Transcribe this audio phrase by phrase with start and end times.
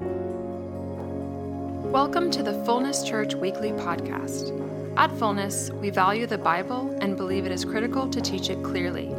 [0.00, 0.16] Welcome
[2.32, 4.50] to the Fullness Church Weekly Podcast.
[4.96, 9.14] At Fullness, we value the Bible and believe it is critical to teach it clearly,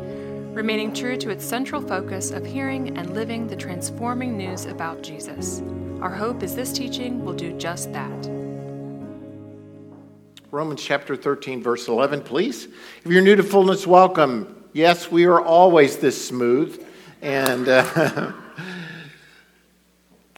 [0.53, 5.62] remaining true to its central focus of hearing and living the transforming news about Jesus.
[6.01, 8.29] Our hope is this teaching will do just that.
[10.51, 12.67] Romans chapter 13, verse 11, please.
[13.05, 14.65] If you're new to Fullness, welcome.
[14.73, 16.85] Yes, we are always this smooth.
[17.21, 17.70] And.
[17.70, 18.34] Uh,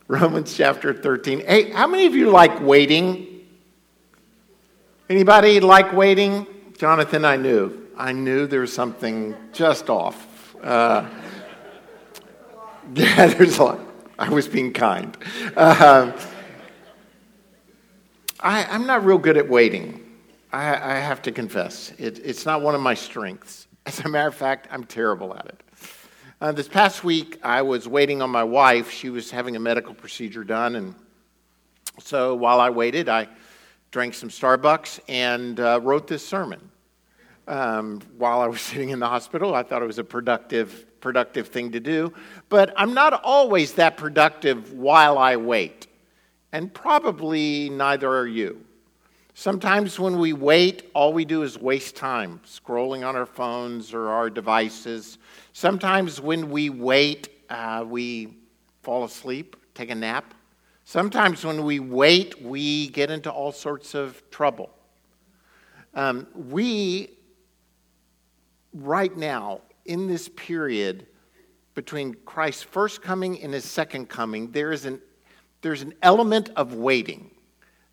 [0.08, 1.42] Romans chapter 13.
[1.42, 3.46] Hey, how many of you like waiting?
[5.10, 6.48] Anybody like waiting?
[6.78, 7.88] Jonathan, I knew.
[7.98, 10.56] I knew there was something just off.
[10.64, 11.10] Uh,
[12.94, 13.80] yeah, there's a lot.
[14.18, 15.16] I was being kind.
[15.58, 16.14] Uh,
[18.40, 20.06] I, am not real good at waiting.
[20.54, 21.92] I, I have to confess.
[21.98, 23.68] It, it's not one of my strengths.
[23.86, 25.64] As a matter of fact, I'm terrible at it.
[26.40, 28.92] Uh, this past week, I was waiting on my wife.
[28.92, 30.76] She was having a medical procedure done.
[30.76, 30.94] And
[32.00, 33.28] so while I waited, I
[33.90, 36.70] drank some Starbucks and uh, wrote this sermon.
[37.48, 41.48] Um, while I was sitting in the hospital, I thought it was a productive, productive
[41.48, 42.14] thing to do.
[42.50, 45.88] But I'm not always that productive while I wait.
[46.52, 48.64] And probably neither are you.
[49.34, 54.10] Sometimes when we wait, all we do is waste time scrolling on our phones or
[54.10, 55.18] our devices.
[55.60, 58.38] Sometimes when we wait, uh, we
[58.84, 60.36] fall asleep, take a nap.
[60.84, 64.70] Sometimes when we wait, we get into all sorts of trouble.
[65.96, 67.18] Um, we,
[68.72, 71.08] right now, in this period
[71.74, 75.02] between Christ's first coming and his second coming, there is an,
[75.64, 77.32] there's an element of waiting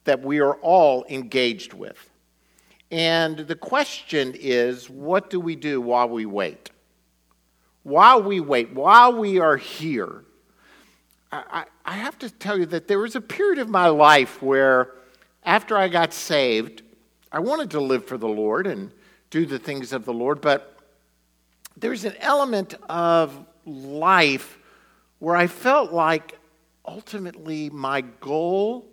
[0.05, 2.11] that we are all engaged with.
[2.91, 6.71] And the question is what do we do while we wait?
[7.85, 10.25] While we wait, while we are here,
[11.31, 14.93] I, I, have to tell you that there was a period of my life where,
[15.45, 16.83] after I got saved,
[17.31, 18.91] I wanted to live for the Lord and
[19.31, 20.79] do the things of the Lord, but
[21.77, 24.59] there's an element of life
[25.19, 26.39] where I felt like
[26.87, 28.87] ultimately my goal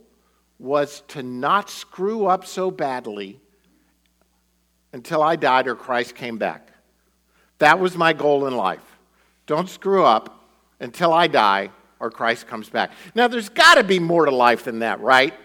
[0.59, 3.39] was to not screw up so badly
[4.91, 6.70] until I died or Christ came back.
[7.61, 8.97] That was my goal in life.
[9.45, 10.47] Don't screw up
[10.79, 12.89] until I die or Christ comes back.
[13.13, 15.35] Now, there's got to be more to life than that, right?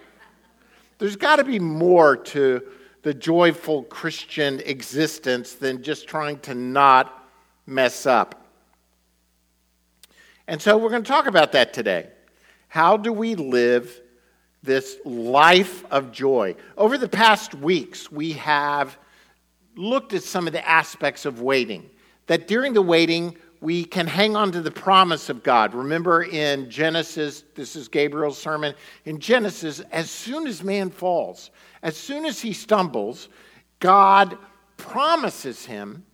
[0.97, 2.63] There's got to be more to
[3.03, 7.29] the joyful Christian existence than just trying to not
[7.67, 8.47] mess up.
[10.49, 12.09] And so we're going to talk about that today.
[12.69, 14.01] How do we live
[14.63, 16.57] this life of joy.
[16.79, 18.99] Over the past weeks, we have
[19.77, 21.91] looked at some of the aspects of waiting.
[22.27, 25.75] That during the waiting, we can hang on to the promise of God.
[25.75, 31.51] Remember in Genesis, this is Gabriel's sermon, in Genesis, as soon as man falls,
[31.83, 33.29] as soon as he stumbles,
[33.81, 34.39] God
[34.77, 36.05] promises him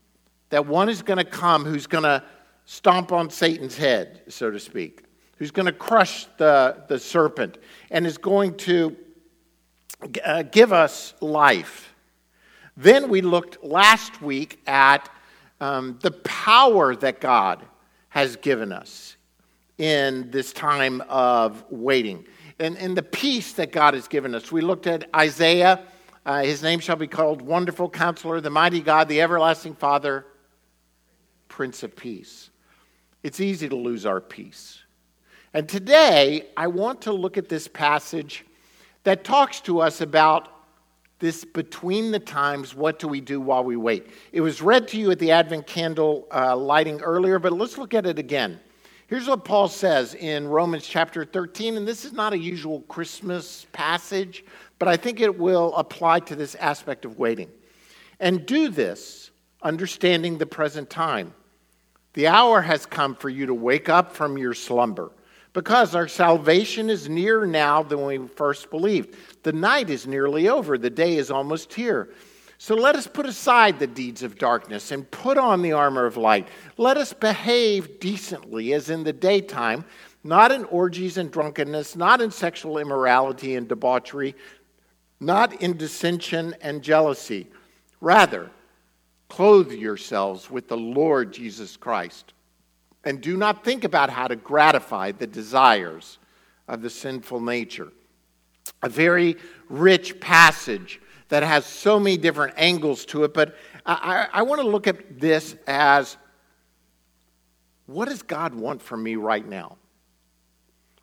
[0.51, 2.23] that one is going to come who's going to
[2.65, 5.05] stomp on Satan's head, so to speak
[5.43, 7.59] who's going to crush the, the serpent
[7.91, 8.97] and is going to
[10.25, 11.93] uh, give us life.
[12.77, 15.11] Then we looked last week at
[15.63, 17.65] um, the power that God
[18.09, 19.17] has given us
[19.79, 22.27] in this time of waiting
[22.59, 24.51] and, and the peace that God has given us.
[24.51, 25.85] We looked at Isaiah.
[26.27, 30.27] Uh, his name shall be called Wonderful Counselor, the Mighty God, the Everlasting Father,
[31.47, 32.51] Prince of Peace.
[33.23, 34.81] It's easy to lose our peace.
[35.55, 38.45] And today, I want to look at this passage
[39.05, 40.49] that talks to us about
[41.23, 44.09] this between the times what do we do while we wait.
[44.33, 47.95] It was read to you at the Advent candle uh, lighting earlier, but let's look
[47.95, 48.59] at it again.
[49.07, 53.67] Here's what Paul says in Romans chapter 13, and this is not a usual Christmas
[53.73, 54.45] passage,
[54.81, 57.51] but I think it will apply to this aspect of waiting.
[58.19, 59.31] And do this
[59.63, 61.35] understanding the present time.
[62.15, 65.13] The hour has come for you to wake up from your slumber
[65.53, 69.17] because our salvation is nearer now than we first believed.
[69.43, 72.09] The night is nearly over, the day is almost here.
[72.59, 76.17] So let us put aside the deeds of darkness and put on the armor of
[76.17, 76.49] light.
[76.77, 79.85] Let us behave decently as in the daytime,
[80.23, 84.37] not in orgies and drunkenness, not in sexual immorality and debauchery,
[85.19, 87.49] not in dissension and jealousy.
[88.01, 88.49] Rather,
[89.29, 92.33] clothe yourselves with the Lord Jesus Christ
[93.05, 96.19] and do not think about how to gratify the desires
[96.69, 97.93] of the sinful nature.
[98.83, 99.37] A very
[99.69, 104.61] rich passage that has so many different angles to it, but I, I, I want
[104.61, 106.17] to look at this as
[107.87, 109.77] what does God want from me right now?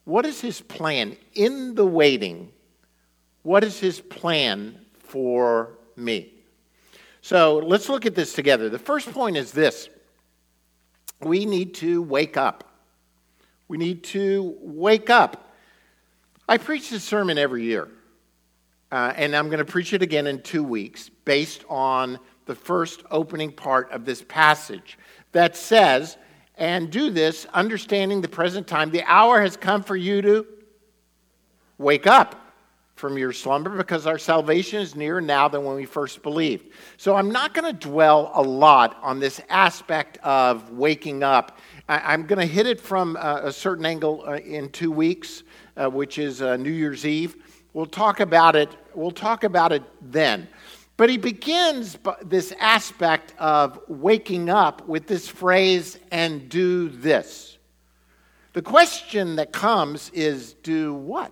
[0.06, 2.52] What is his plan in the waiting?
[3.44, 6.34] What is his plan for me?
[7.22, 8.70] So let's look at this together.
[8.70, 9.90] The first point is this
[11.22, 12.64] we need to wake up.
[13.68, 15.54] We need to wake up.
[16.48, 17.88] I preach this sermon every year,
[18.92, 23.04] uh, and I'm going to preach it again in two weeks based on the first
[23.12, 24.98] opening part of this passage
[25.32, 26.18] that says,
[26.58, 28.90] and do this, understanding the present time.
[28.90, 30.48] The hour has come for you to
[31.78, 32.49] wake up
[33.00, 36.68] from your slumber because our salvation is nearer now than when we first believed.
[36.98, 41.58] So I'm not going to dwell a lot on this aspect of waking up.
[41.88, 45.44] I, am going to hit it from a, certain angle uh, in two weeks,
[45.78, 47.38] uh, which is uh, New Year's Eve.
[47.72, 48.76] We'll talk about it.
[48.94, 50.50] We'll talk about it then.
[50.98, 57.58] But he begins this aspect of waking up with this phrase, and do this.
[58.52, 61.32] The question that comes is, do what?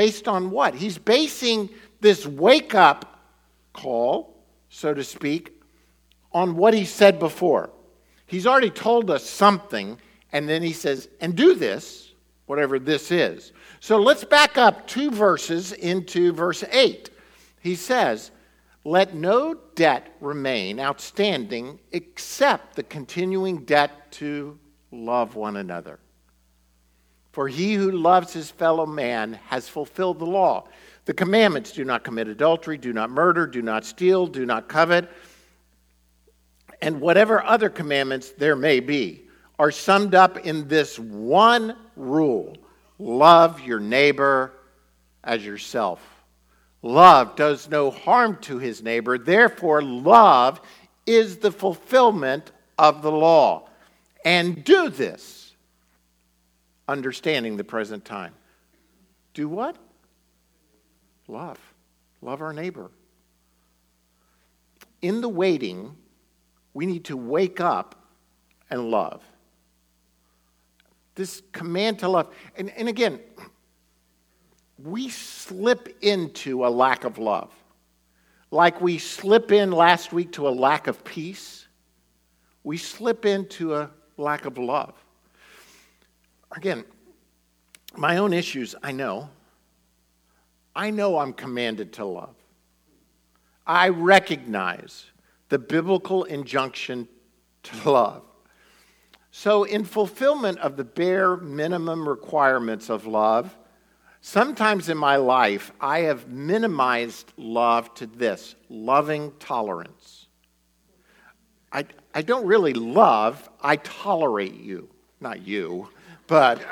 [0.00, 0.74] Based on what?
[0.74, 1.68] He's basing
[2.00, 3.20] this wake up
[3.74, 4.34] call,
[4.70, 5.60] so to speak,
[6.32, 7.68] on what he said before.
[8.24, 9.98] He's already told us something,
[10.32, 12.12] and then he says, and do this,
[12.46, 13.52] whatever this is.
[13.80, 17.10] So let's back up two verses into verse 8
[17.60, 18.30] he says,
[18.86, 24.58] Let no debt remain outstanding except the continuing debt to
[24.90, 25.98] love one another.
[27.32, 30.66] For he who loves his fellow man has fulfilled the law.
[31.04, 35.08] The commandments do not commit adultery, do not murder, do not steal, do not covet,
[36.82, 39.22] and whatever other commandments there may be
[39.58, 42.56] are summed up in this one rule
[42.98, 44.52] love your neighbor
[45.24, 46.00] as yourself.
[46.82, 49.18] Love does no harm to his neighbor.
[49.18, 50.60] Therefore, love
[51.06, 53.68] is the fulfillment of the law.
[54.24, 55.39] And do this,
[56.90, 58.34] understanding the present time.
[59.32, 59.76] Do what?
[61.28, 61.58] Love.
[62.20, 62.90] Love our neighbor.
[65.00, 65.96] In the waiting,
[66.74, 67.94] we need to wake up
[68.68, 69.22] and love.
[71.14, 72.34] This command to love.
[72.56, 73.20] And, and again,
[74.82, 77.52] we slip into a lack of love.
[78.50, 81.66] Like we slip in last week to a lack of peace,
[82.64, 84.94] we slip into a lack of love.
[86.52, 86.84] Again,
[87.96, 89.30] my own issues, I know.
[90.74, 92.34] I know I'm commanded to love.
[93.66, 95.06] I recognize
[95.48, 97.08] the biblical injunction
[97.64, 98.22] to love.
[99.32, 103.56] So, in fulfillment of the bare minimum requirements of love,
[104.22, 110.26] Sometimes in my life, I have minimized love to this loving tolerance.
[111.72, 114.90] I, I don't really love, I tolerate you.
[115.20, 115.88] Not you,
[116.30, 116.62] but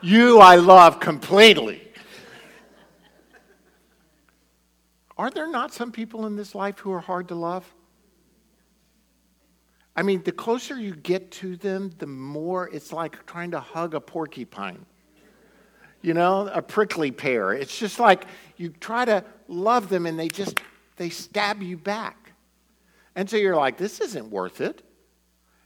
[0.00, 1.82] you I love completely.
[5.18, 7.66] Are there not some people in this life who are hard to love?
[9.96, 13.94] I mean, the closer you get to them, the more it's like trying to hug
[13.94, 14.86] a porcupine
[16.04, 17.54] you know, a prickly pear.
[17.54, 18.26] It's just like
[18.58, 20.60] you try to love them and they just
[20.96, 22.32] they stab you back.
[23.16, 24.82] And so you're like, this isn't worth it.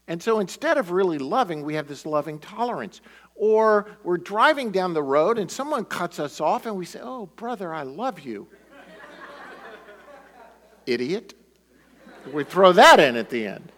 [0.09, 2.99] And so instead of really loving, we have this loving tolerance.
[3.35, 7.27] Or we're driving down the road and someone cuts us off and we say, Oh,
[7.27, 8.47] brother, I love you.
[10.87, 11.35] Idiot.
[12.33, 13.71] We throw that in at the end.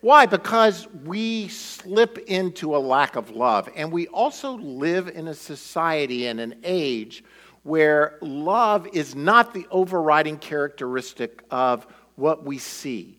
[0.00, 0.26] Why?
[0.26, 3.68] Because we slip into a lack of love.
[3.76, 7.22] And we also live in a society and an age
[7.62, 11.86] where love is not the overriding characteristic of
[12.16, 13.18] what we see.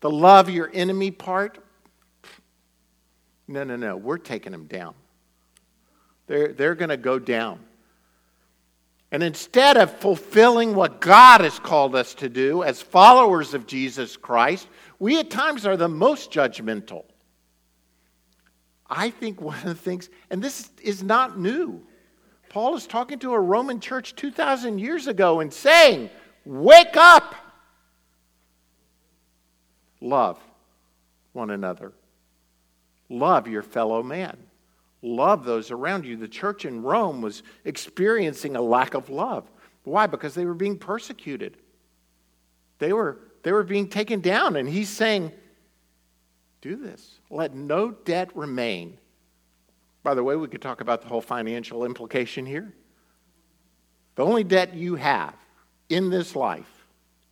[0.00, 1.58] The love your enemy part,
[3.48, 3.96] no, no, no.
[3.96, 4.94] We're taking them down.
[6.26, 7.60] They're, they're going to go down.
[9.10, 14.18] And instead of fulfilling what God has called us to do as followers of Jesus
[14.18, 17.04] Christ, we at times are the most judgmental.
[18.88, 21.82] I think one of the things, and this is not new,
[22.50, 26.10] Paul is talking to a Roman church 2,000 years ago and saying,
[26.44, 27.34] Wake up!
[30.00, 30.38] Love
[31.32, 31.92] one another,
[33.08, 34.36] love your fellow man,
[35.02, 36.16] love those around you.
[36.16, 39.50] The church in Rome was experiencing a lack of love.
[39.84, 40.06] Why?
[40.06, 41.56] Because they were being persecuted.
[42.78, 44.56] They were they were being taken down.
[44.56, 45.32] And he's saying,
[46.60, 47.18] Do this.
[47.30, 48.98] Let no debt remain.
[50.02, 52.72] By the way, we could talk about the whole financial implication here.
[54.16, 55.34] The only debt you have
[55.88, 56.77] in this life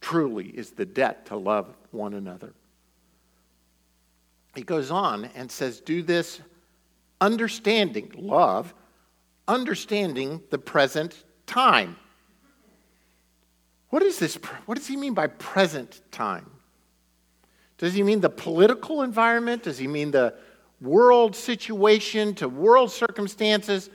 [0.07, 2.53] truly is the debt to love one another.
[4.55, 6.41] He goes on and says, Do this
[7.21, 8.73] understanding, love,
[9.49, 11.97] understanding the present time.
[13.89, 14.37] What is this?
[14.67, 16.49] What does he mean by present time?
[17.77, 19.65] Does he mean the political environment?
[19.65, 20.35] Does he mean the
[20.81, 23.91] world situation to world circumstances?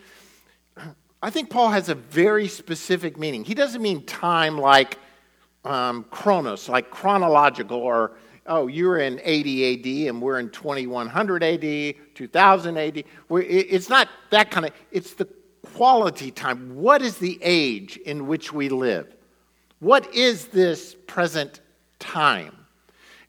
[1.24, 3.46] I think Paul has a very specific meaning.
[3.46, 4.98] He doesn't mean time like
[5.66, 8.14] um, chronos, like chronological, or,
[8.48, 13.04] oh, you're in 80 AD and we're in 2100 AD, 2000 AD.
[13.30, 15.28] It's not that kind of, it's the
[15.76, 16.76] quality time.
[16.76, 19.16] What is the age in which we live?
[19.80, 21.62] What is this present
[22.00, 22.56] time?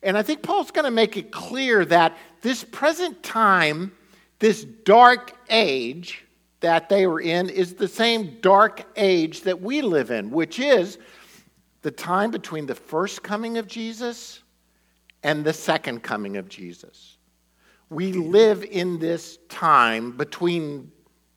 [0.01, 3.93] And I think Paul's going to make it clear that this present time,
[4.39, 6.25] this dark age,
[6.59, 10.97] that they were in is the same dark age that we live in, which is
[11.83, 14.41] the time between the first coming of Jesus
[15.21, 17.17] and the second coming of Jesus.
[17.89, 20.91] We live in this time between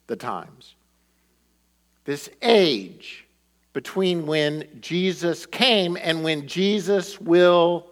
[0.06, 0.76] the times,
[2.04, 3.26] this age
[3.72, 7.86] between when Jesus came and when Jesus will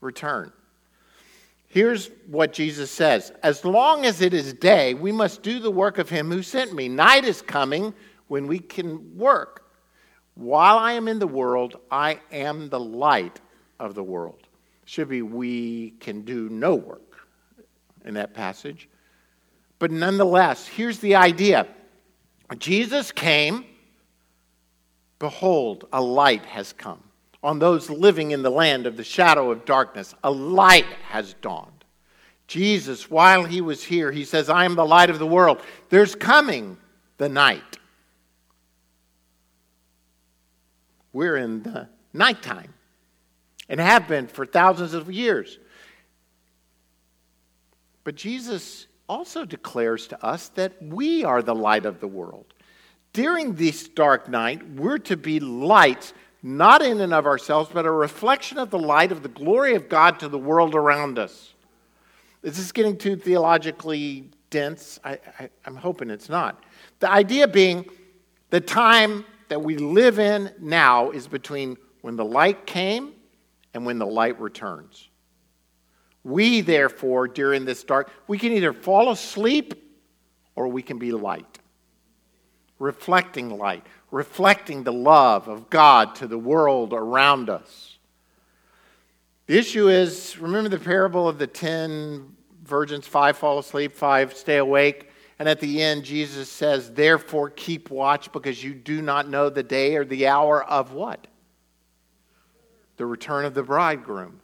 [0.00, 0.52] return.
[1.66, 5.98] Here's what Jesus says As long as it is day, we must do the work
[5.98, 6.88] of him who sent me.
[6.88, 7.94] Night is coming
[8.28, 9.59] when we can work.
[10.40, 13.38] While I am in the world, I am the light
[13.78, 14.48] of the world.
[14.86, 17.28] Should be, we can do no work
[18.06, 18.88] in that passage.
[19.78, 21.66] But nonetheless, here's the idea
[22.56, 23.66] Jesus came,
[25.18, 27.02] behold, a light has come
[27.42, 30.14] on those living in the land of the shadow of darkness.
[30.24, 31.84] A light has dawned.
[32.46, 35.60] Jesus, while he was here, he says, I am the light of the world.
[35.90, 36.78] There's coming
[37.18, 37.78] the night.
[41.12, 42.74] We're in the nighttime
[43.68, 45.58] and have been for thousands of years.
[48.04, 52.54] But Jesus also declares to us that we are the light of the world.
[53.12, 56.12] During this dark night, we're to be lights
[56.42, 59.88] not in and of ourselves, but a reflection of the light of the glory of
[59.88, 61.54] God to the world around us.
[62.42, 64.98] Is this getting too theologically dense?
[65.04, 65.18] I,
[65.66, 66.64] am hoping it's not.
[67.00, 67.84] The idea being
[68.48, 73.12] the time that we live in now is between when the light came
[73.74, 75.08] and when the light returns.
[76.22, 79.74] We, therefore, during this dark, we can either fall asleep
[80.54, 81.58] or we can be light,
[82.78, 87.98] reflecting light, reflecting the love of God to the world around us.
[89.46, 94.58] The issue is remember the parable of the 10 virgins, five fall asleep, five stay
[94.58, 95.09] awake.
[95.40, 99.62] And at the end, Jesus says, Therefore, keep watch because you do not know the
[99.62, 101.26] day or the hour of what?
[102.98, 104.42] The return of the bridegroom.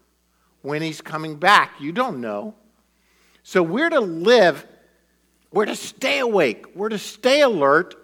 [0.62, 2.54] When he's coming back, you don't know.
[3.42, 4.66] So we're to live,
[5.52, 7.94] we're to stay awake, we're to stay alert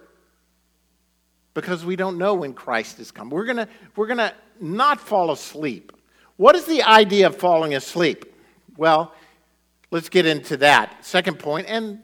[1.55, 3.31] because we don't know when Christ is coming.
[3.31, 5.93] We're going we're going to not fall asleep.
[6.37, 8.35] What is the idea of falling asleep?
[8.77, 9.15] Well,
[9.89, 11.03] let's get into that.
[11.03, 11.99] Second point, and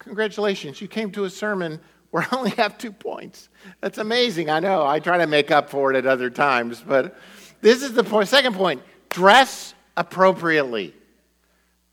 [0.00, 1.78] congratulations, you came to a sermon
[2.10, 3.48] where I only have two points.
[3.80, 4.50] That's amazing.
[4.50, 4.84] I know.
[4.84, 7.16] I try to make up for it at other times, but
[7.60, 8.28] this is the point.
[8.28, 10.94] Second point dress appropriately.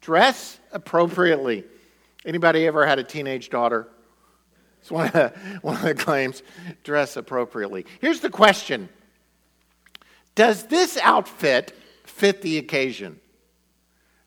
[0.01, 1.63] Dress appropriately.
[2.25, 3.87] Anybody ever had a teenage daughter?
[4.81, 6.43] It's one of, the, one of the claims
[6.83, 7.85] dress appropriately.
[7.99, 8.89] Here's the question
[10.35, 13.19] Does this outfit fit the occasion?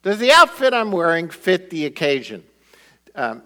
[0.02, 2.44] Does the outfit I'm wearing fit the occasion?
[3.14, 3.42] Um,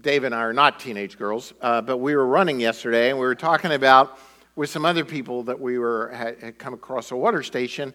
[0.00, 3.26] Dave and I are not teenage girls, uh, but we were running yesterday and we
[3.26, 4.18] were talking about
[4.56, 7.92] with some other people that we were had, had come across a water station.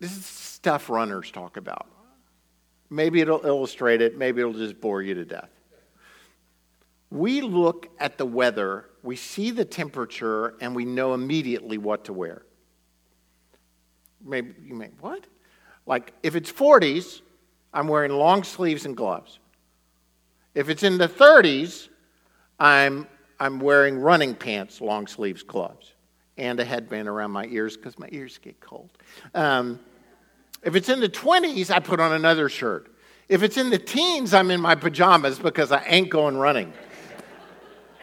[0.00, 1.86] This is stuff runners talk about.
[2.90, 5.50] Maybe it'll illustrate it, maybe it'll just bore you to death
[7.14, 12.12] we look at the weather, we see the temperature, and we know immediately what to
[12.12, 12.42] wear.
[14.20, 15.24] Maybe you may, what?
[15.86, 17.20] Like, if it's 40s,
[17.72, 19.38] I'm wearing long sleeves and gloves.
[20.54, 21.88] If it's in the 30s,
[22.58, 23.08] I'm,
[23.40, 25.94] I'm wearing running pants, long sleeves, gloves,
[26.36, 28.90] and a headband around my ears because my ears get cold.
[29.34, 29.80] Um,
[30.62, 32.94] if it's in the 20s, I put on another shirt.
[33.28, 36.72] If it's in the teens, I'm in my pajamas because I ain't going running.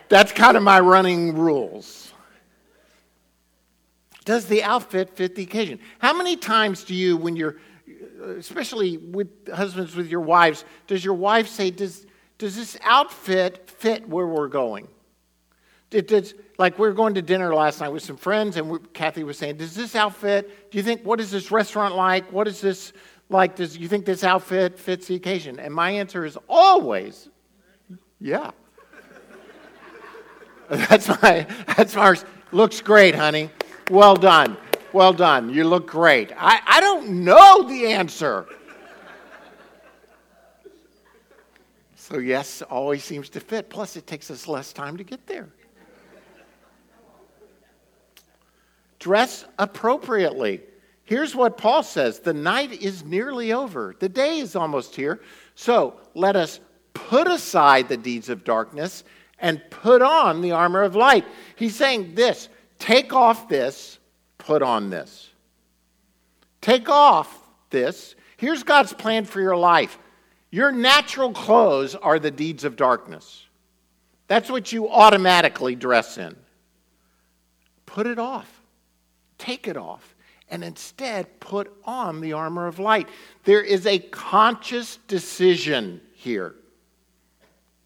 [0.10, 2.12] That's kind of my running rules.
[4.26, 5.80] Does the outfit fit the occasion?
[6.00, 7.58] How many times do you, when you're,
[8.38, 12.06] especially with husbands with your wives, does your wife say, Does,
[12.42, 14.88] does this outfit fit where we're going?
[15.92, 19.24] Did, like we were going to dinner last night with some friends, and we, Kathy
[19.24, 20.72] was saying, "Does this outfit?
[20.72, 22.32] Do you think what is this restaurant like?
[22.32, 22.94] What is this
[23.30, 25.60] Like, does you think this outfit fits the occasion?
[25.60, 27.30] And my answer is always,
[28.20, 28.50] yeah.
[30.70, 31.46] that's my,
[31.78, 32.16] that's my,
[32.52, 33.52] looks great, honey.
[33.92, 34.58] Well done.
[34.94, 35.54] Well done.
[35.54, 36.32] You look great.
[36.36, 38.48] I, I don't know the answer.
[42.12, 43.70] So, yes, always seems to fit.
[43.70, 45.48] Plus, it takes us less time to get there.
[49.00, 50.60] Dress appropriately.
[51.06, 55.22] Here's what Paul says The night is nearly over, the day is almost here.
[55.56, 56.60] So, let us
[56.94, 59.06] put aside the deeds of darkness
[59.40, 61.24] and put on the armor of light.
[61.56, 64.00] He's saying this take off this,
[64.38, 65.30] put on this.
[66.60, 67.34] Take off
[67.70, 68.16] this.
[68.36, 69.98] Here's God's plan for your life.
[70.52, 73.46] Your natural clothes are the deeds of darkness.
[74.28, 76.36] That's what you automatically dress in.
[77.86, 78.62] Put it off.
[79.38, 80.16] Take it off.
[80.50, 83.08] And instead, put on the armor of light.
[83.46, 86.56] There is a conscious decision here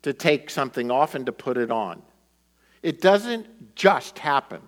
[0.01, 2.01] to take something off and to put it on.
[2.81, 4.61] It doesn't just happen.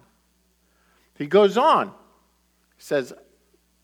[1.18, 1.92] He goes on,
[2.78, 3.14] says,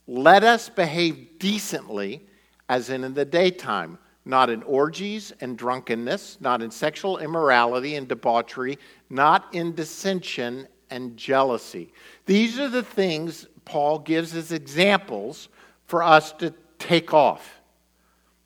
[0.08, 2.28] Let us behave decently
[2.70, 8.08] as in, in the daytime, not in orgies and drunkenness, not in sexual immorality and
[8.08, 8.78] debauchery,
[9.10, 11.92] not in dissension and jealousy.
[12.26, 15.50] These are the things Paul gives as examples
[15.86, 17.62] for us to take off.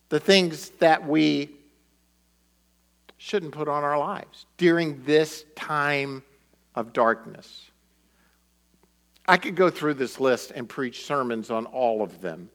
[0.10, 1.50] The things that we
[3.18, 6.24] shouldn't put on our lives during this time
[6.76, 7.70] of darkness.
[9.28, 12.50] I could go through this list and preach sermons on all of them.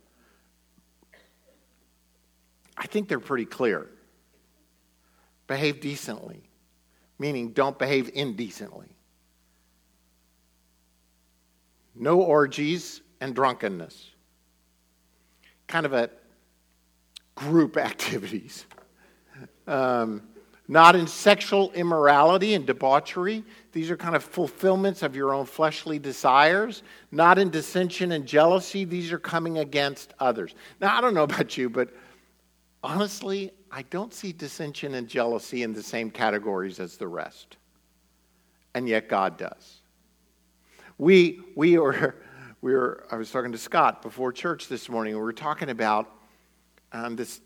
[2.77, 3.89] I think they're pretty clear.
[5.47, 6.43] Behave decently,
[7.19, 8.97] meaning don't behave indecently.
[11.95, 14.11] No orgies and drunkenness.
[15.67, 16.11] Kind of a
[17.35, 18.67] group activities.
[19.67, 20.23] Um,
[20.69, 23.45] not in sexual immorality and debauchery.
[23.73, 26.83] These are kind of fulfillments of your own fleshly desires.
[27.11, 28.85] Not in dissension and jealousy.
[28.85, 30.55] These are coming against others.
[30.81, 31.91] Now, I don't know about you, but
[32.83, 37.57] honestly, I don't see dissension and jealousy in the same categories as the rest.
[38.75, 39.83] And yet God does.
[40.99, 42.17] We, we were,
[42.61, 46.11] we were, I was talking to Scott before church this morning, we were talking about
[46.93, 47.41] um, this.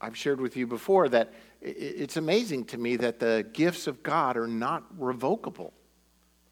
[0.00, 4.36] I've shared with you before that it's amazing to me that the gifts of God
[4.36, 5.72] are not revocable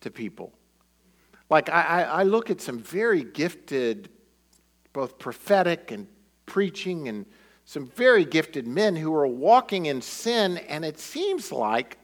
[0.03, 0.53] to people.
[1.51, 4.09] Like, I, I look at some very gifted,
[4.93, 6.07] both prophetic and
[6.47, 7.27] preaching and
[7.71, 11.99] some very gifted men who are walking in sin, and it seems like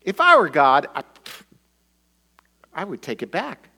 [0.00, 1.04] if I were God, I,
[2.74, 3.68] I would take it back.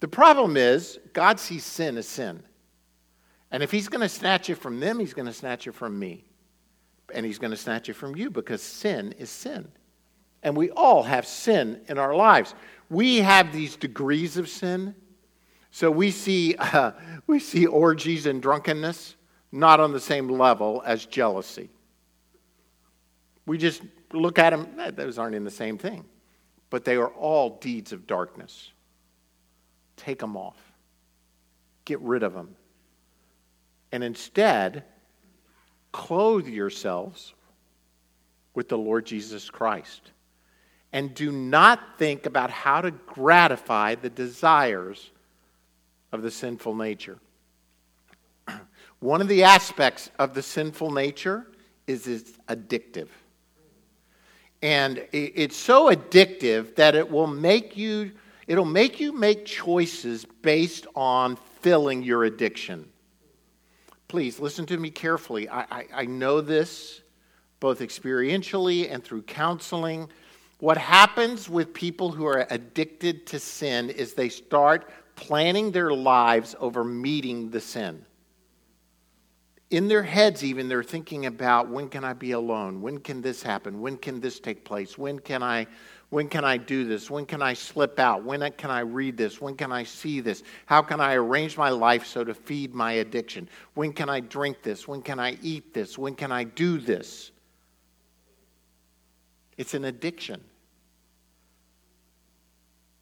[0.00, 2.42] The problem is, God sees sin as sin.
[3.50, 5.98] And if He's going to snatch it from them, He's going to snatch it from
[5.98, 6.26] me.
[7.14, 9.68] And He's going to snatch it from you because sin is sin.
[10.42, 12.54] And we all have sin in our lives.
[12.90, 14.94] We have these degrees of sin
[15.70, 16.92] so we see, uh,
[17.26, 19.16] we see orgies and drunkenness
[19.50, 21.70] not on the same level as jealousy.
[23.46, 26.04] We just look at them, eh, those aren't in the same thing.
[26.70, 28.70] But they are all deeds of darkness.
[29.96, 30.58] Take them off,
[31.84, 32.54] get rid of them.
[33.90, 34.84] And instead,
[35.92, 37.32] clothe yourselves
[38.54, 40.12] with the Lord Jesus Christ.
[40.92, 45.10] And do not think about how to gratify the desires
[46.12, 47.18] of the sinful nature.
[49.00, 51.46] One of the aspects of the sinful nature
[51.86, 53.08] is it's addictive.
[54.60, 58.12] And it's so addictive that it will make you
[58.48, 62.88] it'll make you make choices based on filling your addiction.
[64.08, 65.48] Please listen to me carefully.
[65.48, 67.02] I, I, I know this
[67.60, 70.08] both experientially and through counseling.
[70.60, 76.54] What happens with people who are addicted to sin is they start planning their lives
[76.60, 78.04] over meeting the sin.
[79.70, 82.80] In their heads, even, they're thinking about when can I be alone?
[82.80, 83.82] When can this happen?
[83.82, 84.96] When can this take place?
[84.96, 85.66] When can I,
[86.08, 87.10] when can I do this?
[87.10, 88.24] When can I slip out?
[88.24, 89.42] When can I read this?
[89.42, 90.42] When can I see this?
[90.64, 93.46] How can I arrange my life so to feed my addiction?
[93.74, 94.88] When can I drink this?
[94.88, 95.98] When can I eat this?
[95.98, 97.30] When can I do this?
[99.58, 100.42] It's an addiction.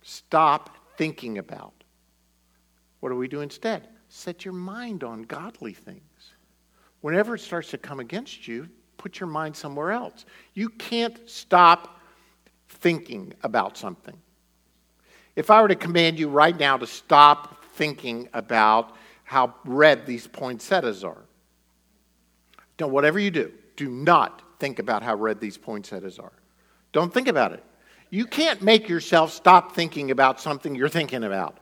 [0.02, 1.75] Stop thinking about
[3.06, 3.86] what do we do instead?
[4.08, 6.32] Set your mind on godly things.
[7.02, 10.26] Whenever it starts to come against you, put your mind somewhere else.
[10.54, 12.00] You can't stop
[12.68, 14.18] thinking about something.
[15.36, 20.26] If I were to command you right now to stop thinking about how red these
[20.26, 21.22] poinsettias are.
[22.76, 26.32] Don't, whatever you do, do not think about how red these poinsettias are.
[26.90, 27.62] Don't think about it.
[28.10, 31.58] You can't make yourself stop thinking about something you're thinking about.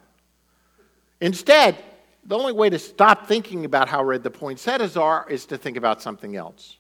[1.24, 1.82] Instead,
[2.26, 5.78] the only way to stop thinking about how red the poinsettias are is to think
[5.78, 6.76] about something else.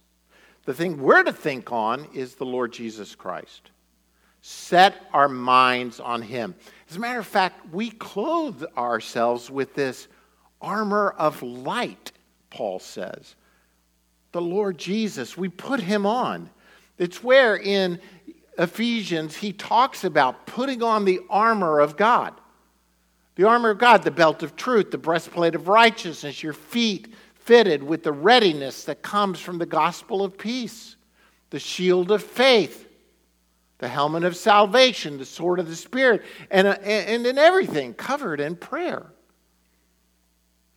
[0.66, 3.70] The thing we're to think on is the Lord Jesus Christ.
[4.42, 6.54] Set our minds on Him.
[6.90, 10.08] As a matter of fact, we clothe ourselves with this
[10.60, 12.12] armor of light,
[12.50, 13.36] Paul says.
[14.32, 16.50] The Lord Jesus, we put Him on.
[16.98, 17.98] It's where in
[18.58, 22.38] Ephesians he talks about putting on the armor of God.
[23.36, 27.82] The armor of God, the belt of truth, the breastplate of righteousness, your feet fitted
[27.82, 30.96] with the readiness that comes from the gospel of peace,
[31.50, 32.88] the shield of faith,
[33.78, 38.40] the helmet of salvation, the sword of the Spirit, and, uh, and in everything covered
[38.40, 39.10] in prayer.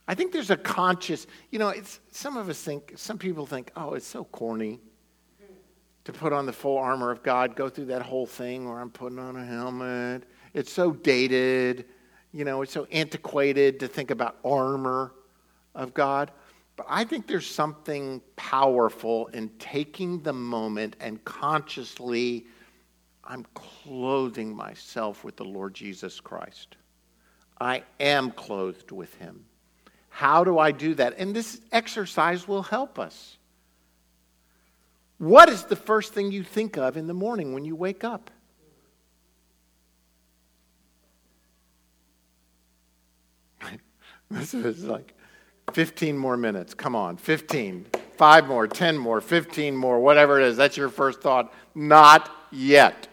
[0.08, 3.72] I think there's a conscious, you know, it's, some of us think, some people think,
[3.76, 4.80] oh, it's so corny
[6.06, 8.90] to put on the full armor of God, go through that whole thing where I'm
[8.90, 10.24] putting on a helmet.
[10.54, 11.86] It's so dated,
[12.32, 15.14] you know, it's so antiquated to think about armor
[15.74, 16.32] of God.
[16.76, 22.46] But I think there's something powerful in taking the moment and consciously,
[23.24, 26.76] I'm clothing myself with the Lord Jesus Christ.
[27.60, 29.46] I am clothed with him.
[30.10, 31.16] How do I do that?
[31.18, 33.38] And this exercise will help us.
[35.18, 38.30] What is the first thing you think of in the morning when you wake up?
[44.32, 45.14] This is like
[45.74, 46.74] 15 more minutes.
[46.74, 47.86] Come on, 15.
[48.18, 50.58] Five more, 10 more, 15 more, whatever it is.
[50.58, 51.54] That's your first thought.
[51.76, 53.08] Not yet.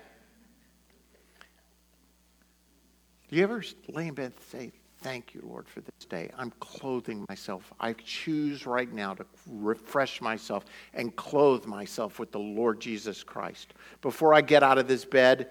[3.29, 4.73] Do you ever lay in bed and say,
[5.05, 6.31] Thank you, Lord, for this day.
[6.39, 7.71] I'm clothing myself.
[7.79, 13.75] I choose right now to refresh myself and clothe myself with the Lord Jesus Christ.
[14.01, 15.51] Before I get out of this bed,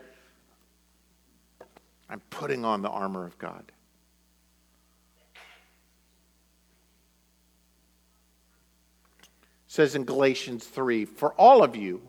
[2.10, 3.72] I'm putting on the armor of God.
[9.74, 12.00] Says in Galatians 3 For all of you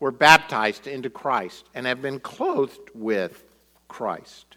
[0.00, 3.44] were baptized into Christ and have been clothed with
[3.86, 4.56] Christ.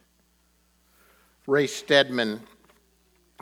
[1.47, 2.39] Ray Stedman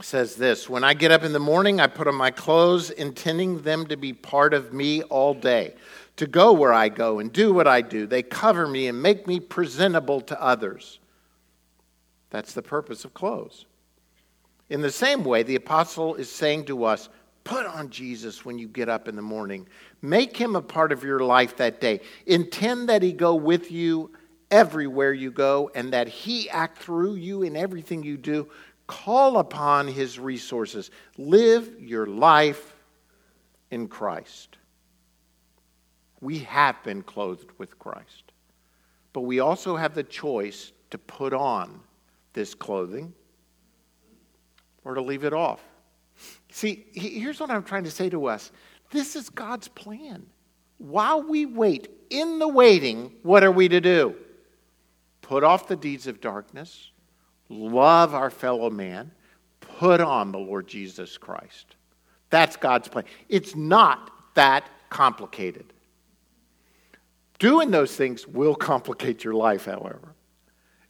[0.01, 3.61] says this When I get up in the morning, I put on my clothes, intending
[3.61, 5.75] them to be part of me all day,
[6.15, 8.07] to go where I go and do what I do.
[8.07, 10.97] They cover me and make me presentable to others.
[12.31, 13.67] That's the purpose of clothes.
[14.71, 17.09] In the same way, the apostle is saying to us,
[17.43, 19.67] Put on Jesus when you get up in the morning.
[20.01, 21.99] Make him a part of your life that day.
[22.25, 24.11] Intend that he go with you
[24.53, 28.47] everywhere you go and that He act through you in everything you do.
[28.85, 30.91] Call upon His resources.
[31.17, 32.75] Live your life
[33.71, 34.57] in Christ.
[36.21, 38.31] We have been clothed with Christ,
[39.11, 41.81] but we also have the choice to put on
[42.33, 43.11] this clothing
[44.85, 45.61] or to leave it off.
[46.51, 48.51] See, here's what I'm trying to say to us
[48.91, 50.25] this is God's plan.
[50.77, 54.15] While we wait, in the waiting, what are we to do?
[55.23, 56.91] put off the deeds of darkness,
[57.49, 59.09] love our fellow man,
[59.61, 61.75] put on the Lord Jesus Christ.
[62.29, 63.05] That's God's plan.
[63.29, 65.73] It's not that complicated.
[67.39, 70.13] Doing those things will complicate your life, however.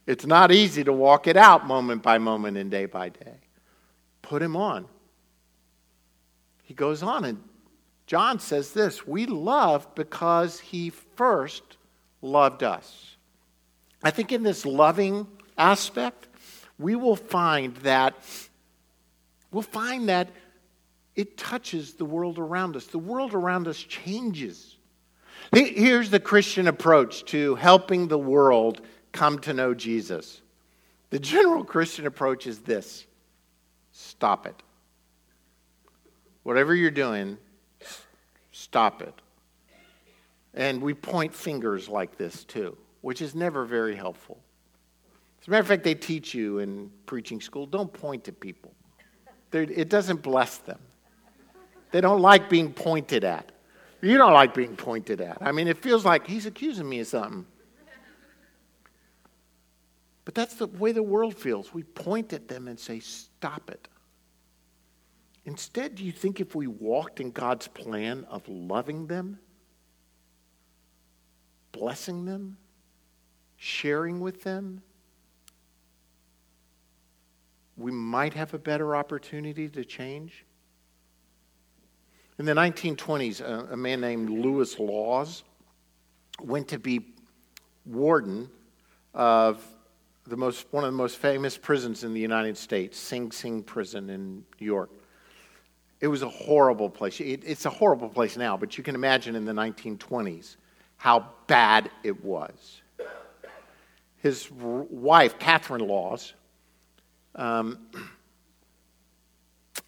[0.06, 3.38] It's not easy to walk it out moment by moment and day by day.
[4.20, 4.86] Put him on.
[6.64, 7.42] He goes on, and
[8.06, 11.62] John says this We love because he first
[12.20, 13.16] loved us.
[14.02, 16.28] I think in this loving aspect,
[16.78, 18.14] we will find that
[19.52, 20.28] we'll find that
[21.14, 22.86] it touches the world around us.
[22.86, 24.76] The world around us changes.
[25.52, 28.80] Here's the Christian approach to helping the world
[29.12, 30.40] come to know Jesus.
[31.10, 33.06] The general Christian approach is this
[33.92, 34.60] stop it.
[36.44, 37.36] Whatever you're doing,
[38.52, 39.14] stop it.
[40.54, 44.38] And we point fingers like this too which is never very helpful.
[45.42, 48.72] As a matter of fact, they teach you in preaching school don't point to people,
[49.50, 50.78] They're, it doesn't bless them.
[51.90, 53.52] They don't like being pointed at.
[54.00, 55.36] You don't like being pointed at.
[55.42, 57.44] I mean, it feels like he's accusing me of something.
[60.24, 61.74] But that's the way the world feels.
[61.74, 63.86] We point at them and say, Stop it.
[65.46, 69.38] Instead, do you think if we walked in God's plan of loving them,
[71.72, 72.56] blessing them,
[73.56, 74.82] sharing with them,
[77.76, 80.44] we might have a better opportunity to change.
[82.38, 85.44] In the 1920s, a, a man named Lewis Lawes
[86.40, 87.14] went to be
[87.84, 88.48] warden
[89.12, 89.64] of
[90.26, 94.10] the most, one of the most famous prisons in the United States, Sing Sing Prison
[94.10, 94.90] in New York.
[96.04, 97.18] It was a horrible place.
[97.18, 100.56] It, it's a horrible place now, but you can imagine in the 1920s
[100.98, 102.82] how bad it was.
[104.18, 106.34] His wife, Kathryn Lawes,
[107.34, 107.78] um,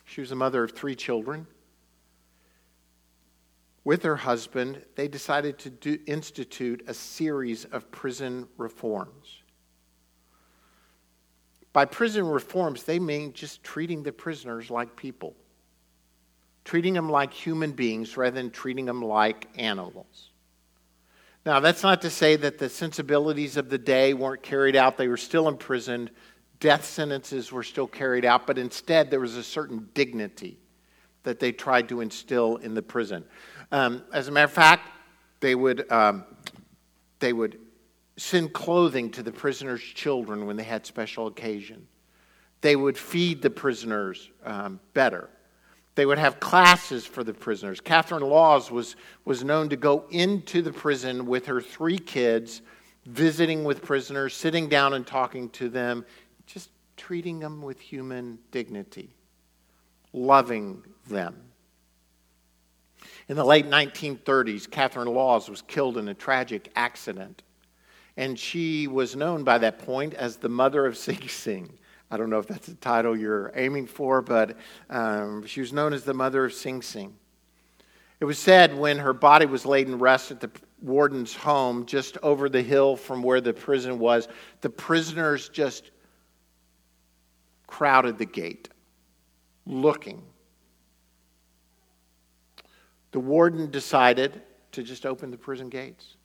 [0.07, 1.47] she was a mother of three children.
[3.85, 9.43] With her husband, they decided to do, institute a series of prison reforms.
[11.75, 15.37] By prison reforms, they mean just treating the prisoners like people,
[16.67, 20.31] treating them like human beings rather than treating them like animals.
[21.47, 24.97] Now, that's not to say that the sensibilities of the day weren't carried out.
[24.97, 26.11] They were still imprisoned.
[26.59, 30.59] Death sentences were still carried out, but instead there was a certain dignity
[31.23, 33.25] that they tried to instill in the prison.
[33.71, 34.91] Um, as a matter of fact,
[35.39, 36.25] they would, um,
[37.21, 37.61] they would
[38.17, 41.87] send clothing to the prisoners' children when they had special occasion.
[42.61, 45.31] They would feed the prisoners um, better.
[45.97, 47.81] They would have classes for the prisoners.
[47.81, 52.63] Kathryn Lawes was, was known to go into the prison with her three kids,
[53.07, 56.05] visiting with prisoners, sitting down and talking to them,
[56.47, 59.11] just treating them with human dignity,
[60.13, 61.43] loving them.
[63.29, 67.43] In the late 1930s, Kathryn Lawes was killed in a tragic accident
[68.17, 71.79] and she was known by that point as the mother of Sing Sing.
[72.11, 74.57] I don't know if that's the title you're aiming for, but
[74.91, 77.15] um, she was known as the mother of Sing Sing.
[78.21, 82.17] It was said when her body was laid in rest at the warden's home just
[82.23, 84.29] over the hill from where the prison was,
[84.61, 85.91] the prisoners just
[87.67, 88.69] crowded the gate,
[89.67, 90.23] looking.
[93.11, 94.43] The warden decided
[94.73, 96.17] to just open the prison gates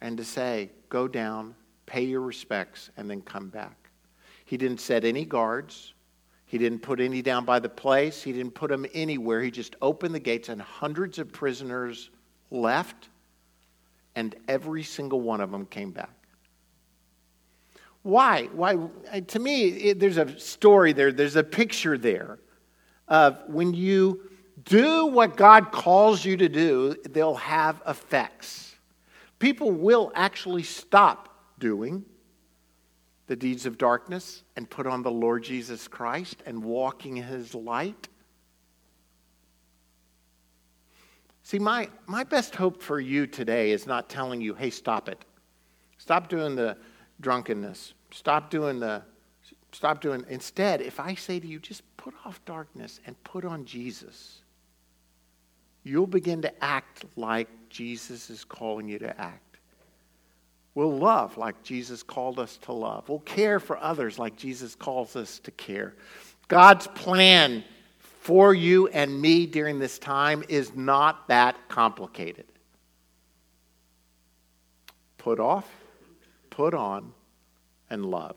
[0.00, 1.54] and to say, go down,
[1.86, 3.85] pay your respects, and then come back.
[4.46, 5.92] He didn't set any guards.
[6.46, 8.22] He didn't put any down by the place.
[8.22, 9.42] He didn't put them anywhere.
[9.42, 12.08] He just opened the gates, and hundreds of prisoners
[12.50, 13.10] left,
[14.14, 16.14] and every single one of them came back.
[18.02, 18.44] Why?
[18.52, 18.78] Why?
[19.26, 22.38] To me, it, there's a story there, there's a picture there
[23.08, 24.30] of when you
[24.64, 28.66] do what God calls you to do, they'll have effects
[29.38, 31.28] people will actually stop
[31.58, 32.04] doing
[33.26, 37.54] the deeds of darkness and put on the Lord Jesus Christ and walking in his
[37.54, 38.08] light.
[41.42, 45.24] See, my, my best hope for you today is not telling you, hey, stop it.
[45.98, 46.76] Stop doing the
[47.20, 47.94] drunkenness.
[48.10, 49.02] Stop doing the,
[49.72, 53.64] stop doing, instead, if I say to you, just put off darkness and put on
[53.64, 54.40] Jesus,
[55.84, 59.45] you'll begin to act like Jesus is calling you to act.
[60.76, 63.08] We'll love like Jesus called us to love.
[63.08, 65.94] We'll care for others like Jesus calls us to care.
[66.48, 67.64] God's plan
[68.20, 72.44] for you and me during this time is not that complicated.
[75.16, 75.66] Put off,
[76.50, 77.14] put on,
[77.88, 78.36] and love.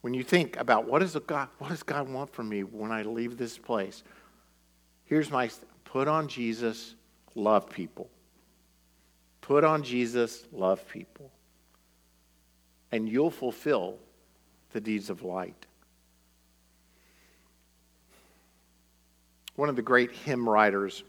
[0.00, 3.02] When you think about what, is God, what does God want from me when I
[3.02, 4.02] leave this place,
[5.04, 5.48] here's my
[5.84, 6.96] put on Jesus,
[7.36, 8.10] love people.
[9.40, 11.30] Put on Jesus, love people,
[12.92, 13.96] and you'll fulfill
[14.72, 15.66] the deeds of light.
[19.56, 21.02] One of the great hymn writers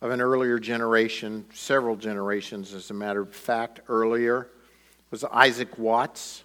[0.00, 4.48] of an earlier generation, several generations as a matter of fact, earlier,
[5.10, 6.44] was Isaac Watts.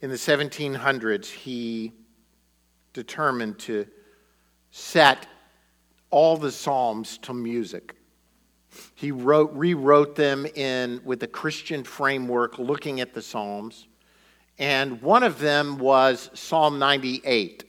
[0.00, 1.92] In the 1700s, he
[2.92, 3.86] determined to
[4.72, 5.28] set
[6.10, 7.94] all the Psalms to music.
[8.94, 13.86] He wrote, rewrote them in, with a Christian framework looking at the Psalms.
[14.58, 17.64] And one of them was Psalm 98.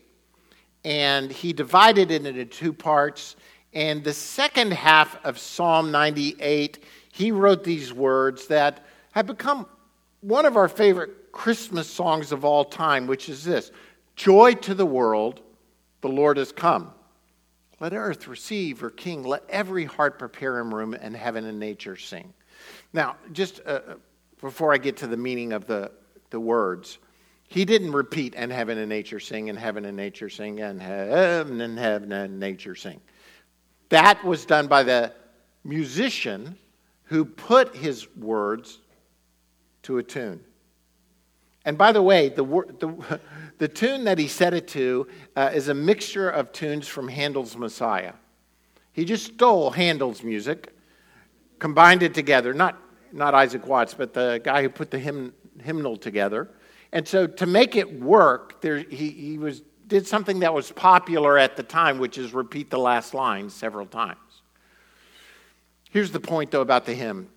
[0.86, 3.36] And he divided it into two parts.
[3.74, 9.68] And the second half of Psalm 98, he wrote these words that have become
[10.22, 13.72] one of our favorite Christmas songs of all time, which is this
[14.16, 15.42] Joy to the world,
[16.02, 16.94] the Lord has come.
[17.80, 19.24] Let earth receive her king.
[19.24, 22.34] Let every heart prepare him room, and heaven and nature sing.
[22.92, 23.94] Now, just uh, uh,
[24.42, 25.92] before I get to the meaning of the,
[26.30, 26.98] the words,
[27.48, 31.62] he didn't repeat, and heaven and nature sing, and heaven and nature sing, and heaven
[31.62, 33.00] and heaven and nature sing.
[33.90, 35.14] That was done by the
[35.64, 36.58] musician
[37.04, 38.80] who put his words
[39.84, 40.44] to a tune.
[41.70, 43.20] And by the way, the, the,
[43.60, 47.56] the tune that he set it to uh, is a mixture of tunes from Handel's
[47.56, 48.14] Messiah.
[48.92, 50.74] He just stole Handel's music,
[51.60, 55.96] combined it together, not, not Isaac Watts, but the guy who put the hymn, hymnal
[55.96, 56.50] together.
[56.92, 61.38] And so to make it work, there, he, he was, did something that was popular
[61.38, 64.42] at the time, which is repeat the last line several times.
[65.92, 67.30] Here's the point, though, about the hymn,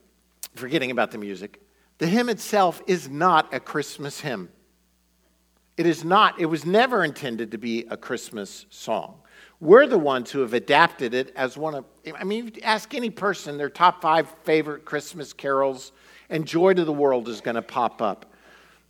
[0.54, 1.61] forgetting about the music.
[2.02, 4.48] The hymn itself is not a Christmas hymn.
[5.76, 9.20] It is not, it was never intended to be a Christmas song.
[9.60, 11.84] We're the ones who have adapted it as one of,
[12.18, 15.92] I mean, ask any person their top five favorite Christmas carols,
[16.28, 18.32] and Joy to the World is going to pop up.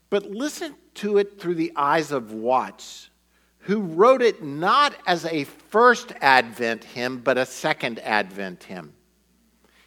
[0.08, 3.10] But listen to it through the eyes of Watts,
[3.58, 8.94] who wrote it not as a first Advent hymn, but a second Advent hymn.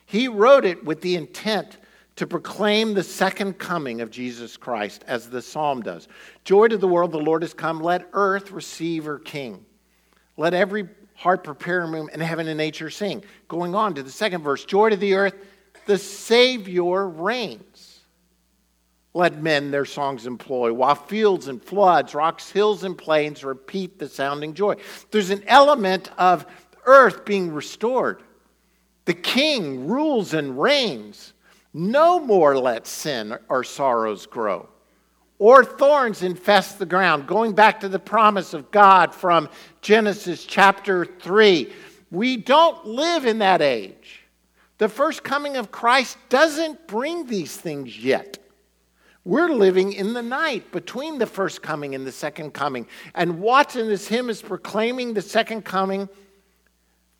[0.05, 1.79] He wrote it with the intent
[2.15, 6.07] to proclaim the second coming of Jesus Christ, as the psalm does.
[6.43, 7.81] Joy to the world, the Lord has come.
[7.81, 9.65] Let earth receive her king.
[10.37, 13.23] Let every heart prepare a room, and heaven and nature sing.
[13.47, 15.35] Going on to the second verse Joy to the earth,
[15.85, 18.01] the Savior reigns.
[19.13, 24.09] Let men their songs employ, while fields and floods, rocks, hills, and plains repeat the
[24.09, 24.75] sounding joy.
[25.11, 26.45] There's an element of
[26.85, 28.21] earth being restored.
[29.05, 31.33] The king rules and reigns.
[31.77, 34.69] No more let sin or sorrows grow,
[35.39, 37.27] or thorns infest the ground.
[37.27, 39.49] Going back to the promise of God from
[39.81, 41.69] Genesis chapter 3,
[42.11, 44.21] we don't live in that age.
[44.77, 48.37] The first coming of Christ doesn't bring these things yet.
[49.25, 52.87] We're living in the night between the first coming and the second coming.
[53.15, 56.07] And Watts in this hymn is proclaiming the second coming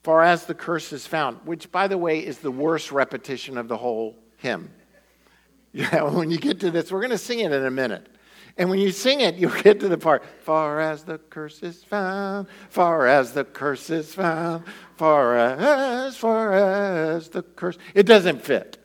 [0.01, 3.67] far as the curse is found, which, by the way, is the worst repetition of
[3.67, 4.69] the whole hymn.
[5.73, 8.07] Yeah, when you get to this, we're going to sing it in a minute.
[8.55, 11.83] And when you sing it, you'll get to the part, far as the curse is
[11.83, 14.63] found, far as the curse is found,
[14.95, 17.77] far as, far as the curse.
[17.93, 18.77] It doesn't fit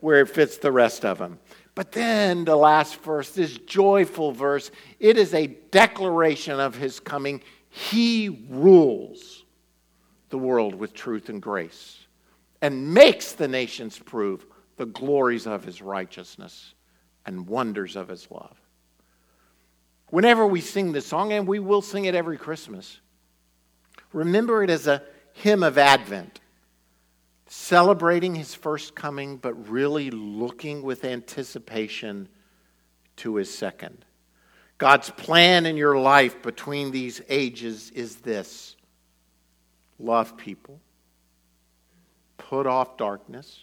[0.00, 1.38] where it fits the rest of them.
[1.76, 7.42] But then the last verse, this joyful verse, it is a declaration of his coming.
[7.68, 9.44] He rules
[10.30, 12.00] the world with truth and grace
[12.60, 16.74] and makes the nations prove the glories of his righteousness
[17.26, 18.56] and wonders of his love.
[20.08, 23.00] Whenever we sing this song, and we will sing it every Christmas,
[24.12, 26.40] remember it as a hymn of Advent,
[27.46, 32.28] celebrating his first coming, but really looking with anticipation
[33.16, 34.04] to his second.
[34.78, 38.76] God's plan in your life between these ages is this
[39.98, 40.80] love people,
[42.36, 43.60] put off darkness,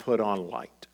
[0.00, 0.88] put on light.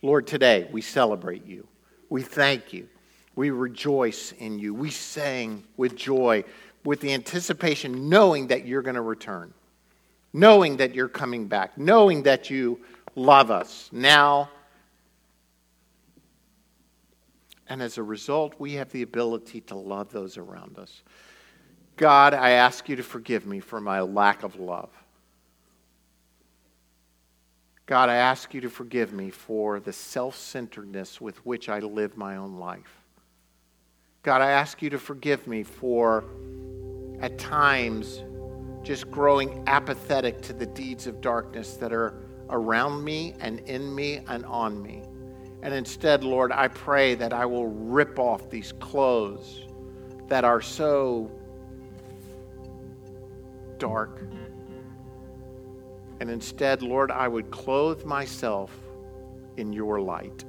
[0.00, 1.66] Lord, today we celebrate you.
[2.08, 2.88] We thank you.
[3.34, 4.72] We rejoice in you.
[4.72, 6.44] We sing with joy,
[6.84, 9.52] with the anticipation, knowing that you're going to return,
[10.32, 12.80] knowing that you're coming back, knowing that you
[13.14, 14.48] love us now.
[17.68, 21.02] And as a result, we have the ability to love those around us.
[21.96, 24.90] God, I ask you to forgive me for my lack of love.
[27.88, 32.18] God, I ask you to forgive me for the self centeredness with which I live
[32.18, 33.02] my own life.
[34.22, 36.22] God, I ask you to forgive me for,
[37.22, 38.24] at times,
[38.82, 44.20] just growing apathetic to the deeds of darkness that are around me and in me
[44.28, 45.02] and on me.
[45.62, 49.62] And instead, Lord, I pray that I will rip off these clothes
[50.28, 51.30] that are so
[53.78, 54.20] dark.
[56.20, 58.72] And instead, Lord, I would clothe myself
[59.56, 60.44] in your light.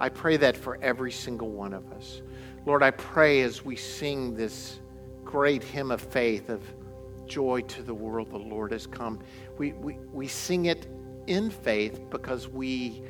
[0.00, 2.22] I pray that for every single one of us.
[2.66, 4.80] Lord, I pray as we sing this
[5.24, 6.62] great hymn of faith of
[7.26, 9.20] joy to the world, the Lord has come.
[9.58, 10.86] We, we, we sing it
[11.26, 13.02] in faith because we,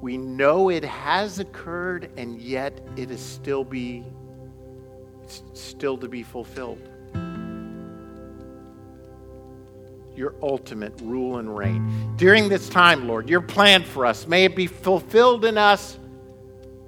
[0.00, 4.04] we know it has occurred and yet it is still be
[5.52, 6.87] still to be fulfilled.
[10.18, 12.12] Your ultimate rule and reign.
[12.16, 15.98] During this time, Lord, your plan for us, may it be fulfilled in us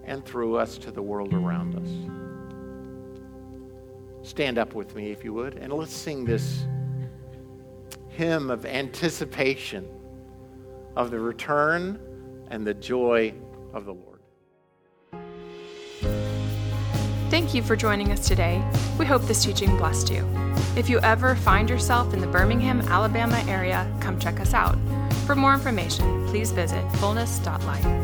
[0.04, 1.88] and through us to the world around us.
[4.28, 6.64] Stand up with me, if you would, and let's sing this
[8.08, 9.88] hymn of anticipation
[10.96, 11.98] of the return
[12.48, 13.32] and the joy
[13.72, 14.09] of the Lord.
[17.30, 18.60] Thank you for joining us today.
[18.98, 20.26] We hope this teaching blessed you.
[20.74, 24.76] If you ever find yourself in the Birmingham, Alabama area, come check us out.
[25.26, 27.99] For more information, please visit fullness.life.